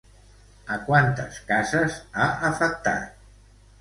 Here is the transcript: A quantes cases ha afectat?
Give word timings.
A 0.75 0.77
quantes 0.87 1.37
cases 1.51 1.99
ha 2.23 2.31
afectat? 2.49 3.25